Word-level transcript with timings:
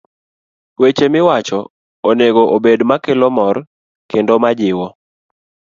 Weche 0.81 1.05
miwacho 1.13 1.59
onego 2.09 2.43
obed 2.55 2.79
makelo 2.89 3.27
mor 3.37 3.55
kendo 4.09 4.33
majiwo 4.43 4.87